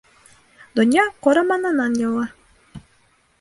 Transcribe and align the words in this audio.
Донъя 0.79 1.03
ҡораманан 1.27 1.77
йыйыла. 2.05 2.25